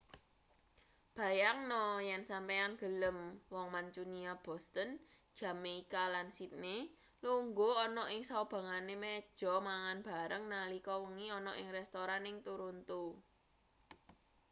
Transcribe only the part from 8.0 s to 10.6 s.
ing saubengane meja mangan bareng